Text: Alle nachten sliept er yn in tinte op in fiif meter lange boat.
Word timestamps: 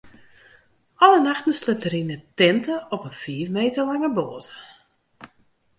Alle 1.03 1.21
nachten 1.27 1.53
sliept 1.59 1.85
er 1.87 1.95
yn 2.01 2.13
in 2.15 2.23
tinte 2.39 2.75
op 2.95 3.01
in 3.09 3.19
fiif 3.23 3.49
meter 3.57 3.83
lange 3.89 4.09
boat. 4.17 4.45